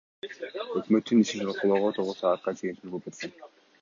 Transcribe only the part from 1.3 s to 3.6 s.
талкуулоо тогуз саатка чейин созулуп кеткен.